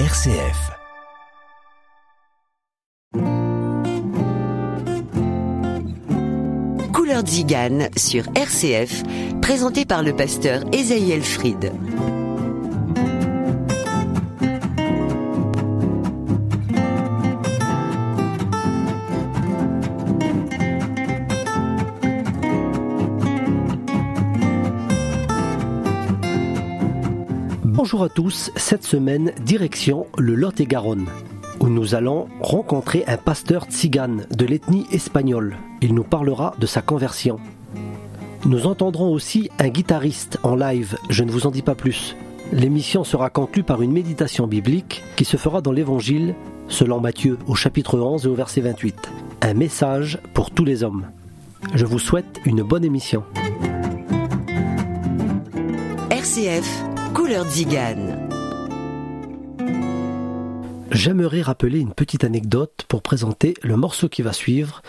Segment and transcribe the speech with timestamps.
[0.00, 0.72] RCF.
[6.92, 9.04] Couleur Zigane sur RCF,
[9.40, 11.70] présenté par le pasteur Esaïel Fried.
[27.94, 31.06] Bonjour à tous, cette semaine, direction le Lot-et-Garonne,
[31.60, 35.58] où nous allons rencontrer un pasteur tzigane de l'ethnie espagnole.
[35.80, 37.38] Il nous parlera de sa conversion.
[38.46, 42.16] Nous entendrons aussi un guitariste en live, je ne vous en dis pas plus.
[42.50, 46.34] L'émission sera conclue par une méditation biblique qui se fera dans l'Évangile,
[46.66, 49.08] selon Matthieu, au chapitre 11 et au verset 28.
[49.42, 51.06] Un message pour tous les hommes.
[51.76, 53.22] Je vous souhaite une bonne émission.
[56.10, 56.82] RCF,
[57.14, 58.28] Couleur Zigane.
[60.90, 64.82] J'aimerais rappeler une petite anecdote pour présenter le morceau qui va suivre.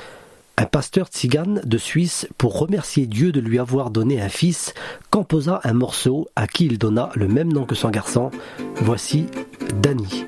[0.57, 4.73] Un pasteur tzigane de Suisse, pour remercier Dieu de lui avoir donné un fils,
[5.11, 8.31] composa un morceau à qui il donna le même nom que son garçon.
[8.77, 9.27] Voici
[9.81, 10.25] Danny.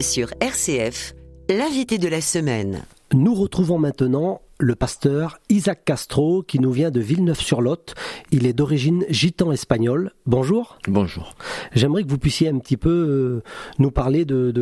[0.00, 1.14] Sur RCF,
[1.48, 2.82] l'invité de la semaine.
[3.14, 7.94] Nous retrouvons maintenant le pasteur Isaac Castro qui nous vient de Villeneuve-sur-Lot.
[8.30, 10.10] Il est d'origine gitan espagnole.
[10.26, 10.76] Bonjour.
[10.86, 11.34] Bonjour.
[11.74, 13.42] J'aimerais que vous puissiez un petit peu euh,
[13.78, 14.52] nous parler de, de-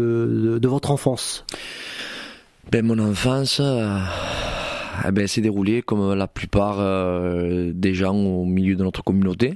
[0.54, 1.44] de- de votre enfance.
[2.70, 3.98] Ben, mon enfance euh,
[5.06, 9.54] eh ben, s'est déroulée comme la plupart euh, des gens au milieu de notre communauté.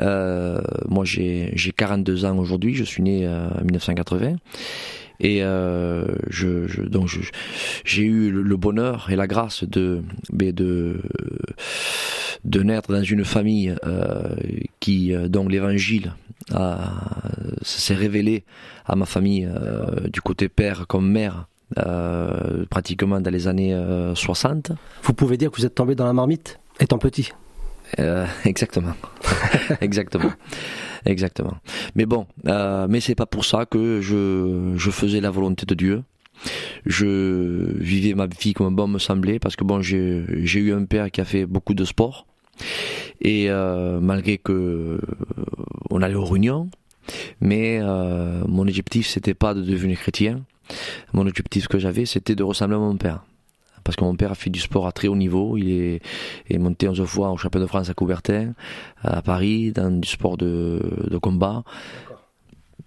[0.00, 4.36] Euh, moi, j'ai j'ai 42 ans aujourd'hui, je suis né euh, en 1980.
[5.20, 7.08] Et euh, je, je- donc
[7.84, 10.02] j'ai eu le, bonheur et la grâce de
[10.32, 11.00] ben, de
[12.44, 14.22] de naître dans une famille euh,
[14.78, 16.14] qui dont l'évangile
[17.62, 18.44] s'est révélé
[18.86, 19.48] à ma famille
[20.12, 21.48] du côté père comme mère
[22.70, 24.72] pratiquement dans les années euh, 60.
[25.02, 27.30] Vous pouvez dire que vous êtes tombé dans la marmite étant petit.
[27.98, 28.94] Euh, exactement,
[29.80, 30.32] exactement,
[31.04, 31.54] exactement.
[31.94, 35.74] Mais bon, euh, mais c'est pas pour ça que je, je faisais la volonté de
[35.74, 36.02] Dieu.
[36.86, 40.84] Je vivais ma vie comme bon me semblait parce que bon, j'ai j'ai eu un
[40.84, 42.26] père qui a fait beaucoup de sport
[43.20, 45.00] et euh, malgré que euh,
[45.90, 46.70] on allait aux réunions,
[47.40, 50.42] mais euh, mon objectif c'était pas de devenir chrétien.
[51.12, 53.24] Mon objectif que j'avais c'était de ressembler à mon père.
[53.84, 55.56] Parce que mon père a fait du sport à très haut niveau.
[55.56, 56.02] Il est,
[56.50, 58.52] est monté 11 fois au championnat de France à Coubertin,
[59.02, 61.62] à Paris, dans du sport de, de combat.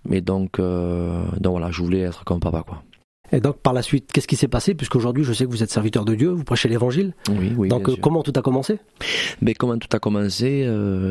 [0.06, 2.84] Mais donc, euh, donc voilà, je voulais être comme papa, quoi.
[3.32, 4.74] Et donc par la suite, qu'est-ce qui s'est passé?
[4.74, 7.14] Puisqu'aujourd'hui, je sais que vous êtes serviteur de Dieu, vous prêchez l'Évangile.
[7.30, 7.70] Oui, oui.
[7.70, 8.80] Donc comment tout a commencé?
[9.42, 10.68] Mais comment tout a commencé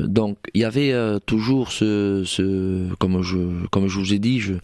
[0.06, 0.94] Donc il y avait
[1.26, 3.38] toujours ce, ce, comme je,
[3.69, 4.55] comme je vous ai dit, je,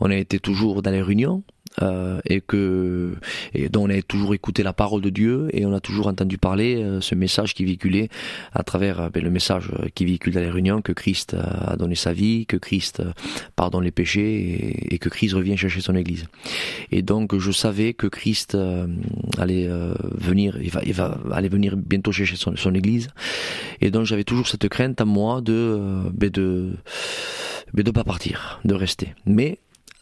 [0.00, 1.42] on a été toujours dans les réunions.
[1.82, 3.16] Euh, et que
[3.52, 6.38] et dont on a toujours écouté la parole de Dieu et on a toujours entendu
[6.38, 8.08] parler euh, ce message qui véhiculait
[8.54, 11.94] à travers euh, ben, le message qui véhicule dans les réunions que Christ a donné
[11.94, 13.02] sa vie, que Christ
[13.56, 16.26] pardonne les péchés et, que Christ revient chercher son Église.
[16.90, 18.56] Et donc je savais que Christ
[19.38, 19.68] allait
[20.14, 23.08] venir, il va, il va aller venir bientôt chercher son, son Église,
[23.80, 26.72] et donc j'avais toujours cette crainte à moi de ben, de
[27.74, 29.14] ben, de pas partir, de rester.
[29.26, 29.58] Mais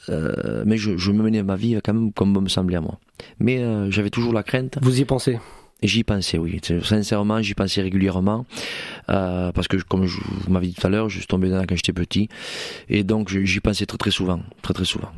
[0.08, 2.98] euh, mais je, je, me menais ma vie quand même comme me semblait à moi.
[3.38, 4.78] Mais euh, j'avais toujours la crainte.
[4.82, 5.38] Vous y pensez
[5.82, 6.60] J'y pensais, oui.
[6.82, 8.46] Sincèrement, j'y pensais régulièrement.
[9.10, 11.64] Euh, parce que, comme je, vous m'avez dit tout à l'heure, je suis tombé dedans
[11.68, 12.28] quand j'étais petit.
[12.88, 14.40] Et donc, j'y pensais très très souvent.
[14.62, 15.10] Très très souvent.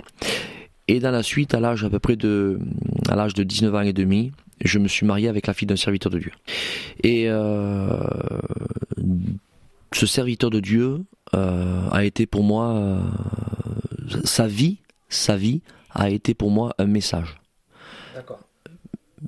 [0.89, 2.59] Et dans la suite, à l'âge à peu près de,
[3.09, 4.33] à l'âge de 19 ans et demi,
[4.65, 6.33] je me suis marié avec la fille d'un serviteur de Dieu.
[7.03, 7.99] Et euh,
[9.93, 11.05] ce serviteur de Dieu
[11.35, 13.01] euh, a été pour moi euh,
[14.25, 17.37] sa vie, sa vie a été pour moi un message.
[18.15, 18.41] D'accord.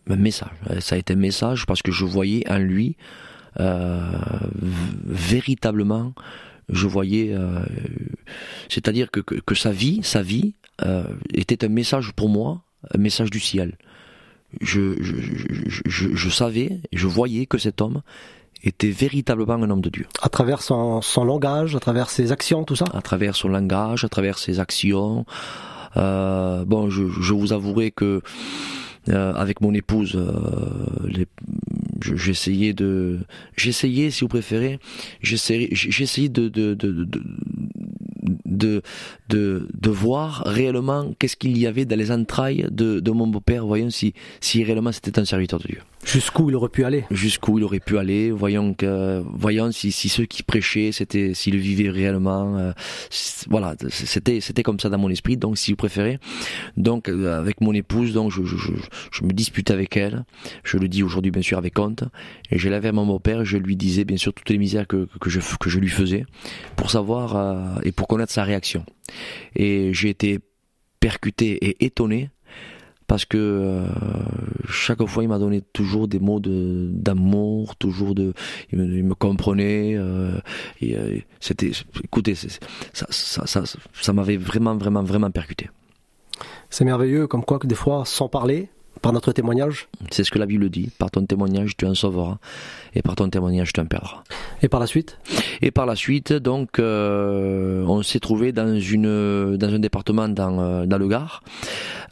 [0.09, 0.51] Un message.
[0.81, 2.97] Ça a été un message parce que je voyais en lui
[3.61, 4.01] euh,
[5.05, 6.15] véritablement,
[6.69, 7.65] je voyais, euh,
[8.69, 10.55] c'est-à-dire que, que, sa vie, sa vie
[10.85, 11.03] euh,
[11.33, 12.63] était un message pour moi,
[12.95, 13.77] un message du ciel.
[14.61, 15.15] Je, je,
[15.87, 18.03] je, je savais, je voyais que cet homme
[18.63, 20.07] était véritablement un homme de Dieu.
[20.23, 22.87] À travers son, son langage, à travers ses actions, tout ça?
[22.93, 25.25] À travers son langage, à travers ses actions.
[25.97, 28.21] Euh, bon, je, je, vous avouerai que
[29.09, 31.25] euh, avec mon épouse, euh,
[32.01, 33.21] j'essayais de,
[33.57, 34.79] j'essayais, si vous préférez,
[35.23, 37.23] j'essayais de, de, de, de
[38.45, 38.83] de,
[39.29, 43.65] de, de voir réellement qu'est-ce qu'il y avait dans les entrailles de, de mon beau-père,
[43.65, 45.81] voyons si, si réellement c'était un serviteur de Dieu.
[46.05, 50.09] Jusqu'où il aurait pu aller Jusqu'où il aurait pu aller, voyons, que, voyons si, si
[50.09, 52.57] ceux qui prêchaient, c'était s'ils vivaient réellement.
[52.57, 52.73] Euh,
[53.49, 55.37] voilà, c'était c'était comme ça dans mon esprit.
[55.37, 56.19] Donc, si vous préférez,
[56.77, 58.73] donc euh, avec mon épouse, donc je, je, je,
[59.11, 60.25] je me disputais avec elle.
[60.65, 62.05] Je le dis aujourd'hui bien sûr avec honte.
[62.51, 65.09] Et je l'avais à mon beau-père, je lui disais bien sûr toutes les misères que,
[65.21, 66.25] que je que je lui faisais
[66.77, 68.85] pour savoir euh, et pour connaître sa réaction.
[69.57, 70.39] Et j'ai été
[71.01, 72.31] percuté et étonné
[73.09, 73.87] parce que euh,
[74.69, 78.35] chaque fois il m'a donné toujours des mots de d'amour toujours de
[78.71, 80.39] il me, comprenait euh,
[80.83, 81.73] euh, c'était
[82.05, 83.65] écoutez ça ça ça,
[84.01, 85.71] ça m'avait vraiment vraiment vraiment percuté.
[86.71, 88.69] C'est merveilleux comme quoi que des fois sans parler
[89.01, 90.91] par notre témoignage C'est ce que la Bible dit.
[90.99, 92.39] Par ton témoignage, tu en sauveras.
[92.95, 94.23] Et par ton témoignage, tu en perdras.
[94.63, 95.19] Et par la suite
[95.63, 100.61] Et par la suite, donc, euh, on s'est trouvé dans, une, dans un département dans,
[100.61, 101.43] euh, dans le Gard,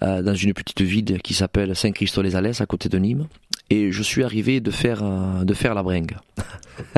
[0.02, 3.26] euh, dans une petite ville qui s'appelle Saint-Christo-les-Alès, à côté de Nîmes
[3.70, 5.02] et je suis arrivé de faire
[5.44, 6.16] de faire la bringue.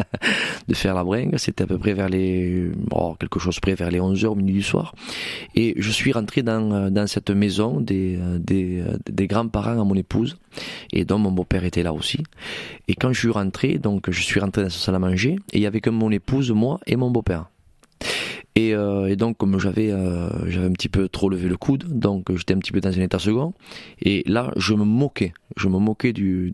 [0.69, 2.71] De faire la bringue c'était à peu près vers les
[3.19, 4.95] quelque chose près vers les 11h au milieu du soir.
[5.55, 10.37] Et je suis rentré dans, dans cette maison des, des, des grands-parents à mon épouse.
[10.93, 12.23] Et dont mon beau-père était là aussi.
[12.89, 15.37] Et quand je suis rentré donc je suis rentré dans cette salle à manger.
[15.53, 17.47] Et il y avait que mon épouse moi et mon beau-père
[18.59, 21.85] et, euh, et, donc comme j'avais euh, j'avais un petit peu trop levé le coude,
[21.97, 23.55] donc j'étais un petit peu dans un état second.
[24.03, 26.53] Et là, je me moquais, je me moquais du,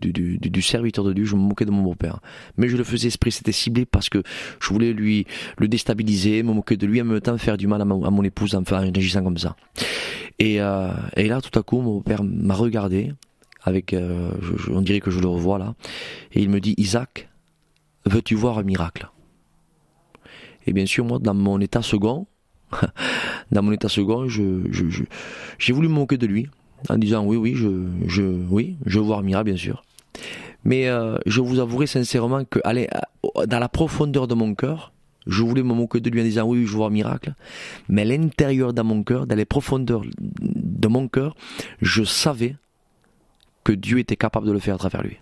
[0.61, 2.19] serviteur de Dieu, je me moquais de mon beau-père.
[2.57, 4.21] Mais je le faisais esprit, c'était ciblé parce que
[4.59, 5.25] je voulais lui
[5.57, 8.53] le déstabiliser, me moquer de lui, en même temps faire du mal à, mon épouse
[8.53, 9.55] en, en agissant comme ça.
[10.37, 13.13] Et, euh, et là, tout à coup, mon père m'a regardé
[13.63, 13.95] avec,
[14.71, 15.73] on dirait que je le revois là,
[16.33, 17.29] et il me dit Isaac,
[18.05, 19.09] veux-tu voir un miracle?
[20.65, 22.27] Et bien sûr, moi, dans mon état second,
[23.51, 25.03] dans mon état second, je, je,
[25.59, 26.47] j'ai voulu me moquer de lui
[26.89, 29.83] en disant oui, oui, je, je, oui, je voir Mira, bien sûr.
[30.63, 32.89] Mais euh, je vous avouerai sincèrement que, allez,
[33.47, 34.91] dans la profondeur de mon cœur,
[35.27, 37.33] je voulais me moquer de lui en disant oui, je veux voir miracle.
[37.87, 41.35] Mais à l'intérieur de mon cœur, dans les profondeurs de mon cœur,
[41.81, 42.55] je savais
[43.63, 45.17] que Dieu était capable de le faire à travers lui.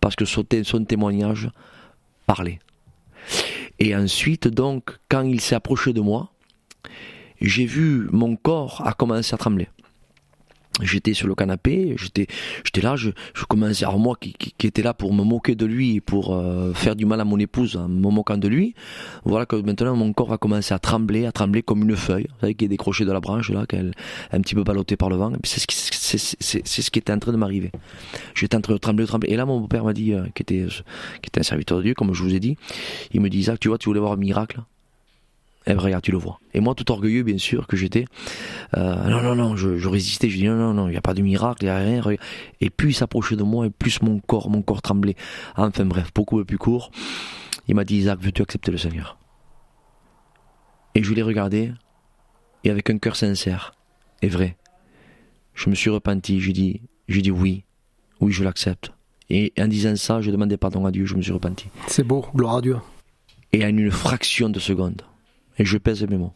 [0.00, 1.50] Parce que son témoignage
[2.26, 2.58] parlait.
[3.84, 6.30] Et ensuite, donc, quand il s'est approché de moi,
[7.40, 9.66] j'ai vu mon corps a commencé à trembler.
[10.80, 12.26] J'étais sur le canapé, j'étais,
[12.64, 15.66] j'étais là, je, je commençais, alors moi qui, qui, était là pour me moquer de
[15.66, 18.74] lui, pour euh, faire du mal à mon épouse en me moquant de lui,
[19.24, 22.40] voilà que maintenant mon corps a commencé à trembler, à trembler comme une feuille, vous
[22.40, 23.92] savez, qui est décrochée de la branche là, qu'elle
[24.32, 26.98] un petit peu ballottée par le vent, c'est ce qui, c'est, c'est, c'est ce qui
[26.98, 27.70] était en train de m'arriver.
[28.34, 30.42] J'étais en train de trembler, de trembler, et là mon père m'a dit, euh, qui
[30.42, 30.66] était,
[31.20, 32.56] qui était un serviteur de Dieu, comme je vous ai dit,
[33.12, 34.62] il me dit, Isaac, tu vois, tu voulais voir un miracle?
[35.66, 36.40] Eh ben regarde, tu le vois.
[36.54, 38.04] Et moi, tout orgueilleux, bien sûr, que j'étais,
[38.76, 41.02] euh, non, non, non, je, je résistais, je dis non, non, non, il n'y a
[41.02, 42.02] pas de miracle, il n'y a rien.
[42.60, 45.14] Et plus il s'approchait de moi, et plus mon corps, mon corps tremblait.
[45.56, 46.90] Enfin bref, beaucoup plus court.
[47.68, 49.18] Il m'a dit, Isaac, veux-tu accepter le Seigneur?
[50.94, 51.72] Et je l'ai regardé,
[52.64, 53.72] et avec un cœur sincère
[54.20, 54.56] et vrai,
[55.54, 57.64] je me suis repenti, j'ai dit, j'ai dit oui,
[58.20, 58.92] oui, je l'accepte.
[59.30, 61.68] Et en disant ça, je demandais pardon à Dieu, je me suis repenti.
[61.86, 62.76] C'est beau, gloire à Dieu.
[63.52, 65.02] Et en une fraction de seconde,
[65.62, 66.32] et je pèse mes mots,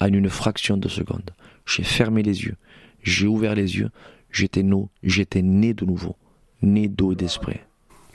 [0.00, 1.30] en une fraction de seconde,
[1.66, 2.56] j'ai fermé les yeux,
[3.02, 3.90] j'ai ouvert les yeux,
[4.32, 6.16] j'étais né, j'étais né de nouveau,
[6.62, 7.60] né d'eau et d'esprit.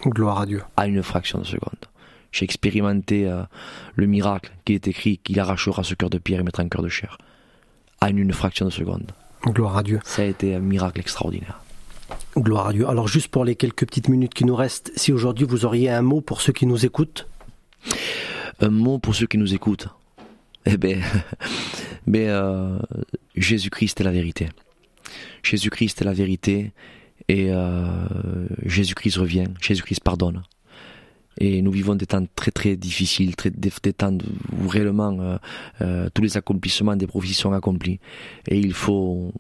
[0.04, 0.64] Gloire à Dieu.
[0.78, 1.86] À une fraction de seconde.
[2.32, 3.44] J'ai expérimenté euh,
[3.94, 6.82] le miracle qui est écrit qu'il arrachera ce cœur de pierre et mettra un cœur
[6.82, 7.20] de chair.
[8.00, 9.12] À une fraction de seconde.
[9.46, 10.00] Gloire à Dieu.
[10.04, 11.62] Ça a été un miracle extraordinaire.
[12.36, 12.90] Gloire à Dieu.
[12.90, 16.02] Alors juste pour les quelques petites minutes qui nous restent, si aujourd'hui vous auriez un
[16.02, 17.28] mot pour ceux qui nous écoutent?
[18.60, 19.90] Un mot pour ceux qui nous écoutent
[20.66, 21.00] Eh bien,
[22.08, 22.80] ben, euh,
[23.36, 24.50] Jésus-Christ est la vérité.
[25.44, 26.72] Jésus-Christ est la vérité
[27.28, 28.08] et euh,
[28.66, 30.44] Jésus-Christ revient, Jésus-Christ pardonne.
[31.40, 34.18] Et nous vivons des temps très très difficiles, des, temps
[34.52, 35.40] où réellement
[35.82, 38.00] euh, tous les accomplissements des prophéties sont accomplis.
[38.48, 39.34] Et il faut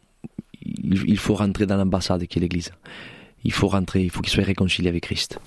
[1.29, 2.71] rentrer dans l'ambassade qui est l'Église.
[3.43, 5.39] Il faut rentrer, il faut qu'il soit réconcilié avec Christ.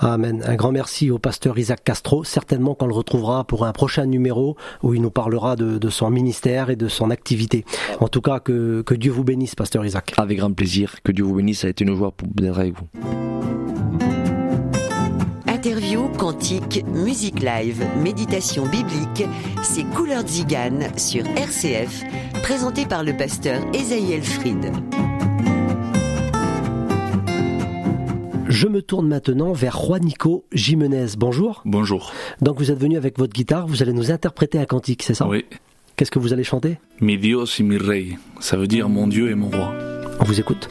[0.00, 0.42] Amen.
[0.46, 2.24] Un grand merci au pasteur Isaac Castro.
[2.24, 6.10] Certainement qu'on le retrouvera pour un prochain numéro où il nous parlera de, de son
[6.10, 7.64] ministère et de son activité.
[8.00, 10.14] En tout cas, que, que Dieu vous bénisse, pasteur Isaac.
[10.16, 10.96] Avec grand plaisir.
[11.02, 11.60] Que Dieu vous bénisse.
[11.60, 12.86] Ça a été une joie pour d'être avec vous.
[15.46, 19.24] Interview, cantique, musique live, méditation biblique,
[19.62, 22.02] c'est Couleur Zigane sur RCF,
[22.42, 24.70] présenté par le pasteur Esaïel Fried.
[28.54, 31.16] Je me tourne maintenant vers Juanico Jimenez.
[31.18, 31.60] Bonjour.
[31.64, 32.12] Bonjour.
[32.40, 35.26] Donc vous êtes venu avec votre guitare, vous allez nous interpréter un cantique, c'est ça?
[35.26, 35.44] Oui.
[35.96, 36.78] Qu'est-ce que vous allez chanter?
[37.00, 38.10] Mi Dios y mi Rey.
[38.38, 39.74] Ça veut dire mon Dieu et mon roi.
[40.20, 40.68] On vous écoute.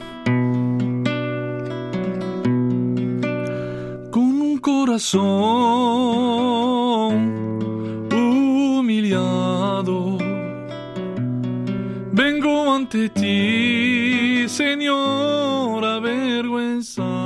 [4.11, 5.25] Con un corazón
[8.13, 10.17] humillado,
[12.13, 17.22] vengo ante ti, Señor, avergüenzado,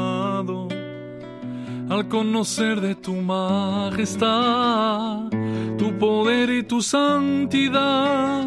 [1.97, 4.27] al conocer de tu majestad,
[5.77, 8.45] tu poder y tu santidad.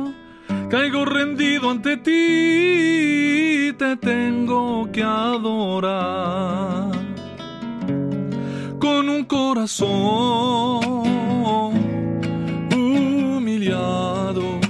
[0.68, 6.92] Caigo rendido ante ti, te tengo que adorar
[8.78, 9.88] con un corazón
[12.72, 14.60] humillado.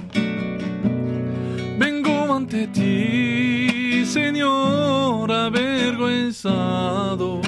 [1.78, 7.42] Vengo ante ti, Señor, avergüenzado,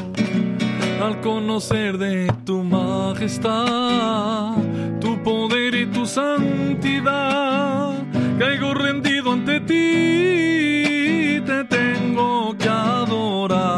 [1.03, 4.55] al conocer de tu majestad,
[5.01, 7.95] tu poder y tu santidad.
[8.39, 13.72] Caigo rendido ante ti, te tengo que adorar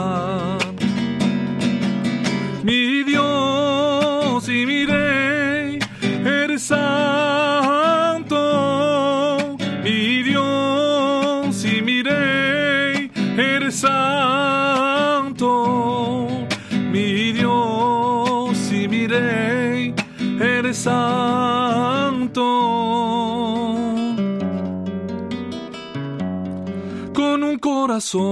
[27.95, 28.25] corazón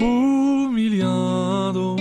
[0.00, 1.94] humillado.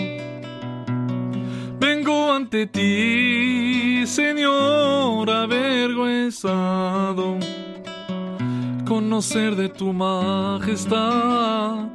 [1.80, 7.38] Vengo ante ti, Señor, avergüenzado.
[8.88, 11.92] Conocer de tu majestad,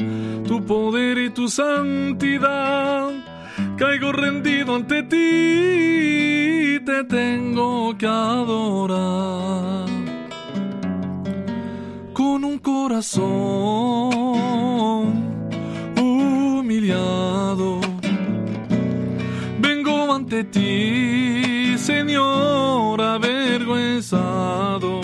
[0.46, 3.10] tu poder y tu santidad.
[3.76, 10.05] Caigo rendido ante ti, te tengo que adorar
[12.86, 13.26] corazón
[16.00, 17.80] humillado.
[19.58, 25.00] Vengo ante ti, Señor, avergüenzado,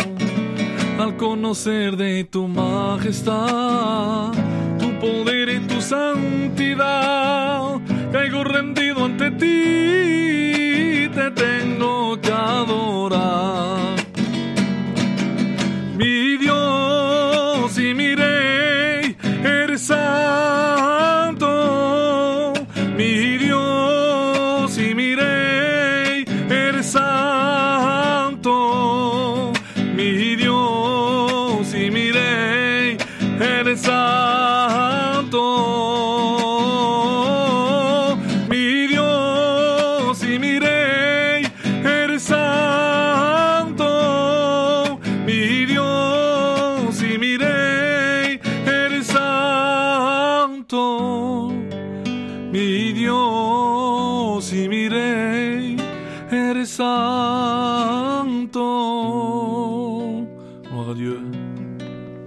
[0.96, 4.30] al conocer de tu majestad,
[4.78, 5.41] tu poder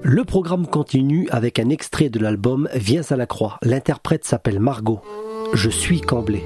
[0.04, 3.58] Le programme continue avec un extrait de l'album Viens à la croix.
[3.62, 5.02] L'interprète s'appelle Margot.
[5.54, 6.44] Je suis camblé.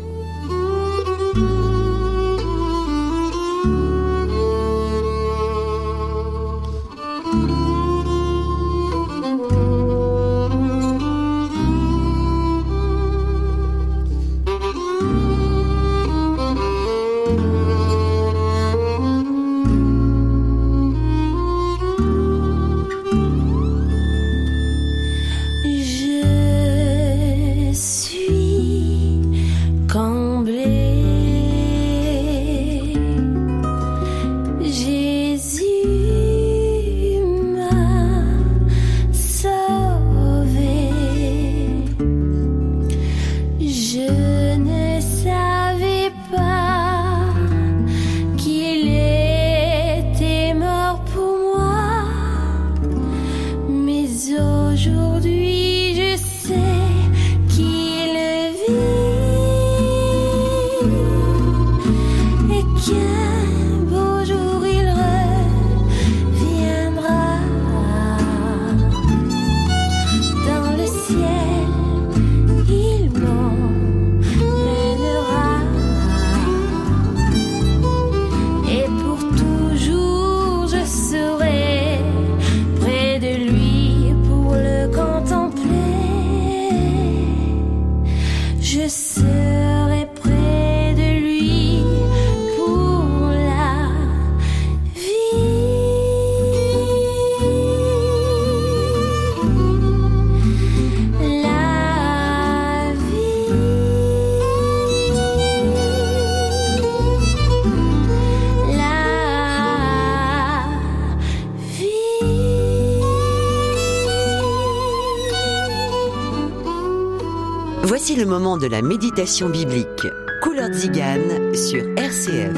[118.29, 120.05] Moment de la méditation biblique.
[120.43, 122.53] Couleur Zigane sur RCF.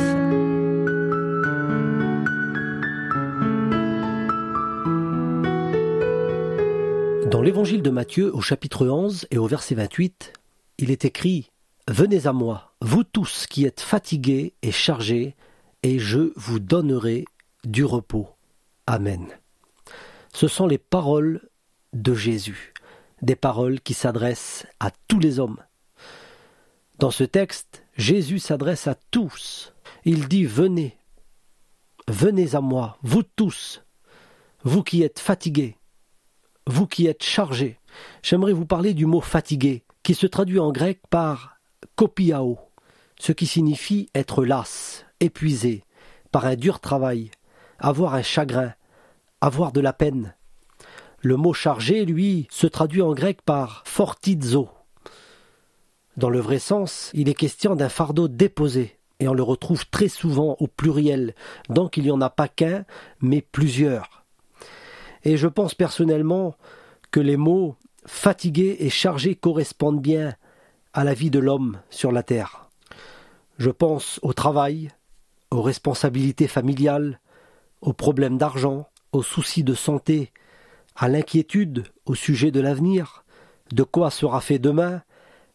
[7.32, 10.34] Dans l'évangile de Matthieu, au chapitre 11 et au verset 28,
[10.78, 11.50] il est écrit
[11.88, 15.38] Venez à moi, vous tous qui êtes fatigués et chargés,
[15.84, 17.24] et je vous donnerai
[17.64, 18.28] du repos.
[18.88, 19.26] Amen.
[20.34, 21.48] Ce sont les paroles
[21.94, 22.74] de Jésus,
[23.22, 25.60] des paroles qui s'adressent à tous les hommes.
[26.98, 29.74] Dans ce texte, Jésus s'adresse à tous.
[30.06, 30.98] Il dit Venez,
[32.08, 33.84] venez à moi, vous tous,
[34.64, 35.78] vous qui êtes fatigués,
[36.68, 37.80] vous qui êtes chargés.
[38.24, 41.58] J'aimerais vous parler du mot fatigué, qui se traduit en grec par
[41.96, 42.60] kopiao,
[43.20, 45.84] ce qui signifie être las, épuisé,
[46.32, 47.32] par un dur travail,
[47.80, 48.74] avoir un chagrin,
[49.42, 50.36] avoir de la peine.
[51.24, 54.70] Le mot chargé, lui, se traduit en grec par fortizo.
[56.18, 60.08] Dans le vrai sens, il est question d'un fardeau déposé, et on le retrouve très
[60.08, 61.36] souvent au pluriel,
[61.70, 62.86] donc il n'y en a pas qu'un,
[63.22, 64.26] mais plusieurs.
[65.24, 66.56] Et je pense personnellement
[67.12, 67.76] que les mots
[68.08, 70.34] fatigué et chargé correspondent bien
[70.94, 72.68] à la vie de l'homme sur la terre.
[73.60, 74.90] Je pense au travail,
[75.52, 77.20] aux responsabilités familiales,
[77.82, 80.32] aux problèmes d'argent, aux soucis de santé,
[80.96, 83.24] à l'inquiétude au sujet de l'avenir,
[83.72, 85.02] de quoi sera fait demain,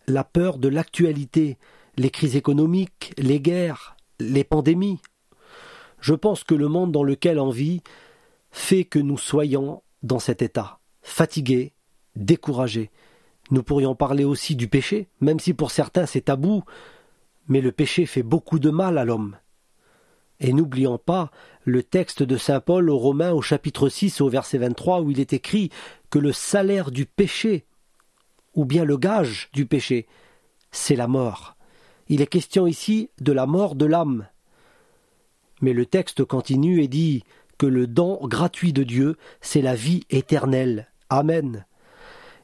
[0.07, 1.59] la peur de l'actualité,
[1.97, 5.01] les crises économiques, les guerres, les pandémies.
[6.01, 7.83] Je pense que le monde dans lequel on vit
[8.51, 11.75] fait que nous soyons dans cet état, fatigués,
[12.15, 12.91] découragés.
[13.51, 16.65] Nous pourrions parler aussi du péché, même si pour certains c'est tabou,
[17.49, 19.37] mais le péché fait beaucoup de mal à l'homme.
[20.41, 21.31] Et n'oublions pas
[21.65, 25.21] le texte de Saint Paul aux Romains au chapitre 6 au verset 23 où il
[25.21, 25.71] est écrit
[26.11, 27.65] que le salaire du péché,
[28.55, 30.07] ou bien le gage du péché,
[30.71, 31.57] c'est la mort.
[32.09, 34.27] Il est question ici de la mort de l'âme.
[35.61, 37.25] Mais le texte continue et dit
[37.59, 40.91] que le don gratuit de Dieu, c'est la vie éternelle.
[41.09, 41.65] Amen.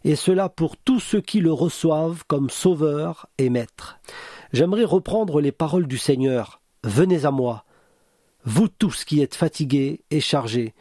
[0.05, 3.99] Et cela pour tous ceux qui le reçoivent comme sauveur et maître.
[4.53, 6.61] J'aimerais reprendre les paroles du Seigneur.
[6.83, 7.65] Venez à moi,
[8.45, 10.75] vous tous qui êtes fatigués et chargés,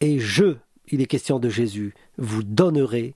[0.00, 0.56] et je,
[0.88, 3.14] il est question de Jésus, vous donnerai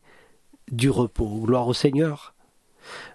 [0.71, 1.41] du repos.
[1.45, 2.35] Gloire au Seigneur.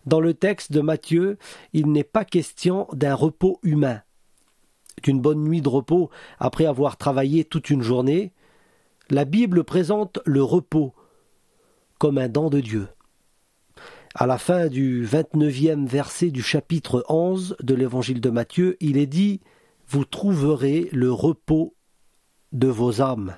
[0.06, 1.38] Dans le texte de Matthieu,
[1.74, 4.02] il n'est pas question d'un repos humain,
[5.04, 8.32] d'une bonne nuit de repos après avoir travaillé toute une journée.
[9.10, 10.94] La Bible présente le repos
[11.98, 12.88] comme un don de Dieu.
[14.14, 19.08] À la fin du 29e verset du chapitre 11 de l'évangile de Matthieu, il est
[19.08, 19.42] dit
[19.88, 21.76] Vous trouverez le repos
[22.52, 23.36] de vos âmes.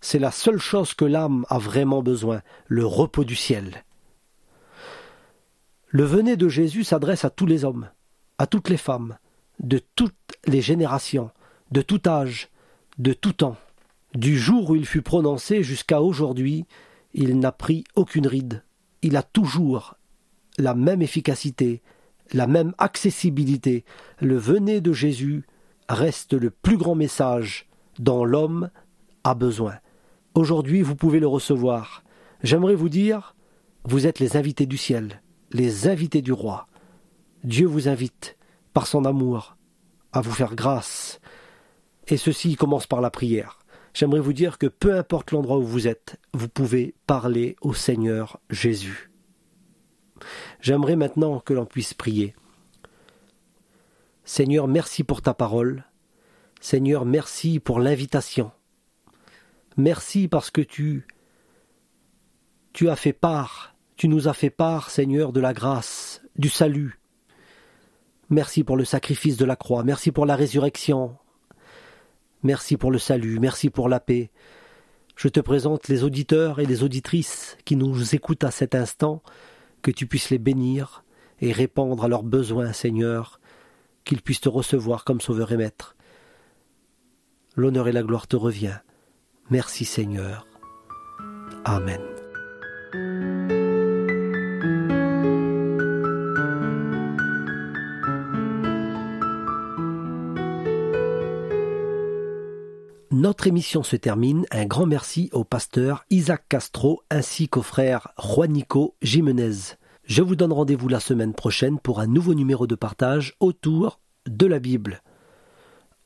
[0.00, 3.84] C'est la seule chose que l'âme a vraiment besoin, le repos du ciel.
[5.88, 7.88] Le venez de Jésus s'adresse à tous les hommes,
[8.38, 9.16] à toutes les femmes,
[9.58, 10.14] de toutes
[10.46, 11.30] les générations,
[11.70, 12.48] de tout âge,
[12.98, 13.56] de tout temps.
[14.14, 16.66] Du jour où il fut prononcé jusqu'à aujourd'hui,
[17.14, 18.62] il n'a pris aucune ride.
[19.02, 19.96] Il a toujours
[20.58, 21.82] la même efficacité,
[22.32, 23.84] la même accessibilité.
[24.20, 25.44] Le venez de Jésus
[25.92, 28.70] reste le plus grand message dont l'homme
[29.24, 29.78] a besoin.
[30.34, 32.02] Aujourd'hui, vous pouvez le recevoir.
[32.42, 33.34] J'aimerais vous dire,
[33.84, 36.68] vous êtes les invités du ciel, les invités du roi.
[37.44, 38.36] Dieu vous invite,
[38.72, 39.56] par son amour,
[40.12, 41.20] à vous faire grâce.
[42.08, 43.58] Et ceci commence par la prière.
[43.92, 48.38] J'aimerais vous dire que peu importe l'endroit où vous êtes, vous pouvez parler au Seigneur
[48.48, 49.10] Jésus.
[50.60, 52.34] J'aimerais maintenant que l'on puisse prier.
[54.32, 55.82] Seigneur, merci pour ta parole.
[56.60, 58.52] Seigneur, merci pour l'invitation.
[59.76, 61.04] Merci parce que tu
[62.72, 67.00] tu as fait part, tu nous as fait part, Seigneur, de la grâce, du salut.
[68.28, 71.16] Merci pour le sacrifice de la croix, merci pour la résurrection.
[72.44, 74.30] Merci pour le salut, merci pour la paix.
[75.16, 79.24] Je te présente les auditeurs et les auditrices qui nous écoutent à cet instant,
[79.82, 81.02] que tu puisses les bénir
[81.40, 83.39] et répondre à leurs besoins, Seigneur,
[84.04, 85.96] qu'ils puissent te recevoir comme sauveur et maître.
[87.56, 88.78] L'honneur et la gloire te revient.
[89.50, 90.46] Merci Seigneur.
[91.64, 92.00] Amen.
[103.12, 104.46] Notre émission se termine.
[104.50, 109.76] Un grand merci au pasteur Isaac Castro ainsi qu'au frère Juanico Jimenez.
[110.10, 114.44] Je vous donne rendez-vous la semaine prochaine pour un nouveau numéro de partage autour de
[114.44, 115.02] la Bible.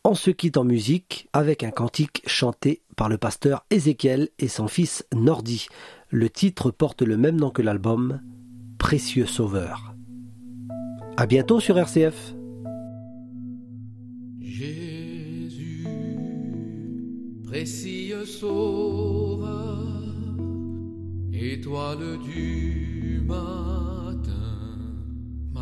[0.05, 4.69] On se quitte en musique avec un cantique chanté par le pasteur Ézéchiel et son
[4.69, 5.69] fils Nordi.
[6.11, 8.21] Le titre porte le même nom que l'album,
[8.77, 9.95] Précieux Sauveur.
[11.17, 12.35] À bientôt sur RCF.
[14.39, 15.89] Jésus,
[17.43, 19.81] précieux sauveur,
[21.33, 22.85] étoile du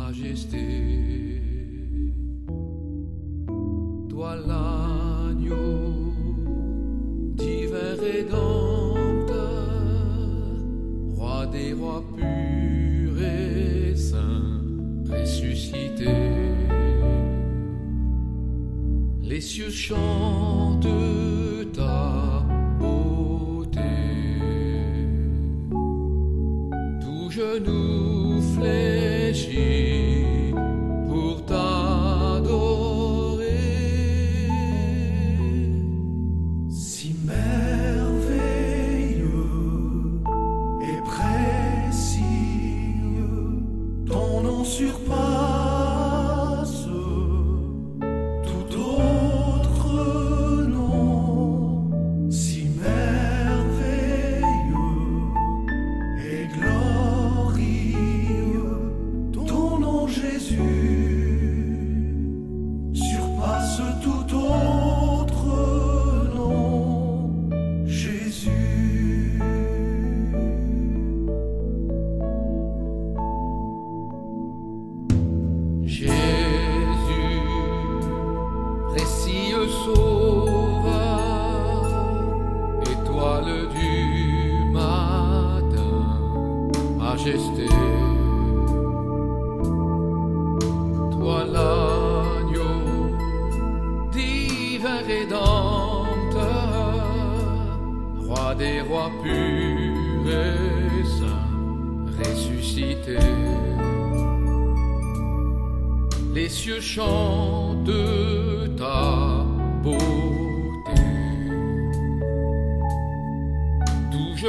[0.05, 1.41] majesté,
[4.09, 6.13] toi l'agneau,
[7.35, 9.37] divin rédempteur,
[11.15, 14.61] roi des rois purs et saints,
[15.09, 16.11] ressuscité.
[19.21, 20.85] Les cieux chantent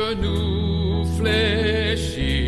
[0.04, 2.43] genoux fléchis.